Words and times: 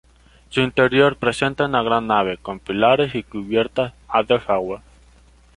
Su 0.49 0.61
interior 0.61 1.15
presenta 1.17 1.65
una 1.65 1.83
gran 1.83 2.07
nave, 2.07 2.39
con 2.39 2.57
pilares 2.59 3.13
y 3.13 3.21
cubierta 3.21 3.93
a 4.07 4.23
dos 4.23 4.41
aguas. 4.49 4.81